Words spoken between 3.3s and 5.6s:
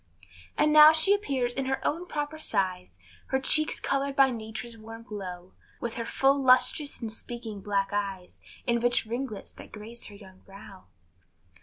cheeks colored by nature's warm glow;